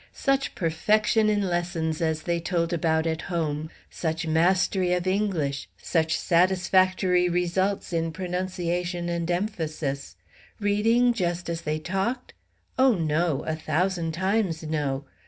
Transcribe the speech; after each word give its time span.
Such 0.13 0.55
perfection 0.55 1.29
in 1.29 1.43
lessons 1.43 2.01
as 2.01 2.23
they 2.23 2.39
told 2.39 2.73
about 2.73 3.05
at 3.05 3.21
home 3.29 3.69
such 3.91 4.25
mastery 4.25 4.93
of 4.93 5.05
English, 5.05 5.69
such 5.77 6.17
satisfactory 6.17 7.29
results 7.29 7.93
in 7.93 8.11
pronunciation 8.11 9.09
and 9.09 9.29
emphasis! 9.29 10.15
Reading 10.59 11.13
just 11.13 11.49
as 11.49 11.61
they 11.61 11.77
talked? 11.77 12.33
Oh, 12.79 12.95
no, 12.95 13.43
a 13.45 13.55
thousand 13.55 14.13
times 14.15 14.63
no! 14.63 15.05